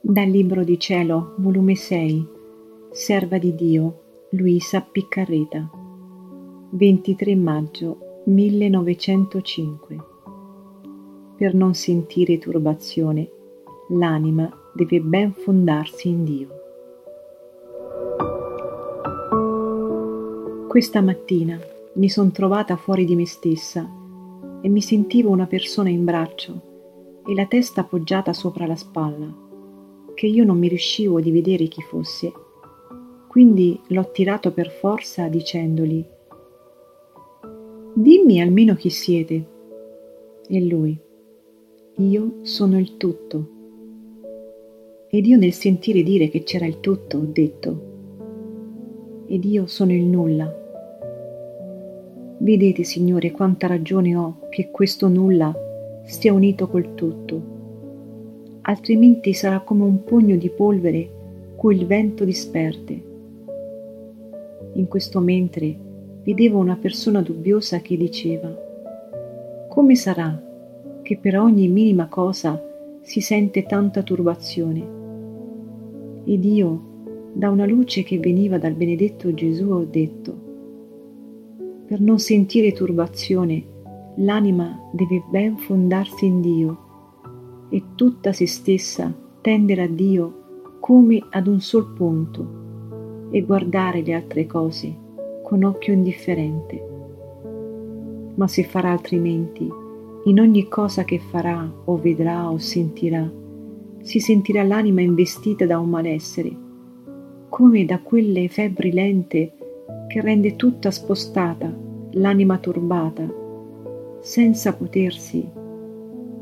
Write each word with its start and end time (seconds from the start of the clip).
Dal 0.00 0.28
Libro 0.28 0.62
di 0.62 0.78
Cielo, 0.78 1.34
volume 1.38 1.74
6, 1.74 2.24
Serva 2.92 3.36
di 3.36 3.52
Dio, 3.56 4.02
Luisa 4.30 4.80
Piccarreta, 4.80 5.68
23 6.70 7.34
maggio 7.34 8.22
1905. 8.26 9.96
Per 11.36 11.52
non 11.52 11.74
sentire 11.74 12.38
turbazione, 12.38 13.28
l'anima 13.88 14.48
deve 14.72 15.00
ben 15.00 15.32
fondarsi 15.32 16.08
in 16.08 16.22
Dio. 16.22 16.48
Questa 20.68 21.00
mattina 21.02 21.58
mi 21.94 22.08
son 22.08 22.30
trovata 22.30 22.76
fuori 22.76 23.04
di 23.04 23.16
me 23.16 23.26
stessa 23.26 23.84
e 24.62 24.68
mi 24.68 24.80
sentivo 24.80 25.30
una 25.30 25.46
persona 25.46 25.88
in 25.88 26.04
braccio 26.04 26.60
e 27.26 27.34
la 27.34 27.46
testa 27.46 27.80
appoggiata 27.80 28.32
sopra 28.32 28.64
la 28.64 28.76
spalla 28.76 29.46
che 30.18 30.26
io 30.26 30.42
non 30.42 30.58
mi 30.58 30.66
riuscivo 30.66 31.20
di 31.20 31.30
vedere 31.30 31.68
chi 31.68 31.80
fosse. 31.80 32.32
Quindi 33.28 33.80
l'ho 33.90 34.10
tirato 34.10 34.50
per 34.50 34.68
forza 34.68 35.28
dicendogli 35.28 36.04
Dimmi 37.94 38.40
almeno 38.40 38.74
chi 38.74 38.90
siete. 38.90 39.46
E 40.48 40.60
lui 40.64 40.98
Io 41.98 42.38
sono 42.42 42.80
il 42.80 42.96
tutto. 42.96 43.48
Ed 45.08 45.24
io 45.24 45.38
nel 45.38 45.52
sentire 45.52 46.02
dire 46.02 46.28
che 46.30 46.42
c'era 46.42 46.66
il 46.66 46.80
tutto 46.80 47.18
ho 47.18 47.24
detto 47.24 49.22
Ed 49.28 49.44
io 49.44 49.68
sono 49.68 49.92
il 49.92 50.02
nulla. 50.02 50.52
Vedete, 52.38 52.82
Signore, 52.82 53.30
quanta 53.30 53.68
ragione 53.68 54.16
ho 54.16 54.48
che 54.50 54.72
questo 54.72 55.06
nulla 55.06 55.54
stia 56.06 56.32
unito 56.32 56.66
col 56.66 56.96
tutto 56.96 57.57
altrimenti 58.68 59.32
sarà 59.32 59.60
come 59.60 59.82
un 59.84 60.04
pugno 60.04 60.36
di 60.36 60.50
polvere 60.50 61.16
cui 61.56 61.74
il 61.76 61.86
vento 61.86 62.24
disperde. 62.24 63.02
In 64.74 64.86
questo 64.86 65.20
mentre 65.20 65.74
vedevo 66.22 66.58
una 66.58 66.76
persona 66.76 67.22
dubbiosa 67.22 67.80
che 67.80 67.96
diceva 67.96 68.54
Come 69.68 69.94
sarà 69.96 70.40
che 71.02 71.16
per 71.16 71.38
ogni 71.38 71.68
minima 71.68 72.08
cosa 72.08 72.62
si 73.00 73.20
sente 73.20 73.64
tanta 73.64 74.02
turbazione? 74.02 74.96
Ed 76.24 76.44
io, 76.44 76.82
da 77.32 77.48
una 77.48 77.64
luce 77.64 78.02
che 78.02 78.18
veniva 78.18 78.58
dal 78.58 78.74
benedetto 78.74 79.32
Gesù, 79.32 79.70
ho 79.70 79.86
detto 79.90 80.36
Per 81.86 82.00
non 82.00 82.18
sentire 82.18 82.72
turbazione, 82.72 83.64
l'anima 84.16 84.78
deve 84.92 85.24
ben 85.30 85.56
fondarsi 85.56 86.26
in 86.26 86.42
Dio 86.42 86.86
e 87.68 87.82
tutta 87.94 88.32
se 88.32 88.46
stessa 88.46 89.12
tendere 89.40 89.82
a 89.82 89.88
Dio 89.88 90.78
come 90.80 91.22
ad 91.30 91.46
un 91.46 91.60
sol 91.60 91.92
punto 91.92 93.28
e 93.30 93.42
guardare 93.42 94.02
le 94.02 94.14
altre 94.14 94.46
cose 94.46 94.94
con 95.42 95.62
occhio 95.64 95.92
indifferente. 95.92 96.86
Ma 98.34 98.46
se 98.46 98.64
farà 98.64 98.92
altrimenti, 98.92 99.68
in 100.24 100.40
ogni 100.40 100.68
cosa 100.68 101.04
che 101.04 101.18
farà 101.18 101.70
o 101.84 101.96
vedrà 101.96 102.50
o 102.50 102.58
sentirà, 102.58 103.30
si 104.00 104.20
sentirà 104.20 104.62
l'anima 104.62 105.00
investita 105.00 105.66
da 105.66 105.78
un 105.78 105.88
malessere, 105.88 106.56
come 107.48 107.84
da 107.84 107.98
quelle 108.00 108.48
febbri 108.48 108.92
lente 108.92 109.54
che 110.06 110.20
rende 110.20 110.56
tutta 110.56 110.90
spostata 110.90 111.74
l'anima 112.12 112.58
turbata, 112.58 113.26
senza 114.20 114.74
potersi 114.74 115.46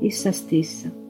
essa 0.00 0.32
stessa 0.32 1.06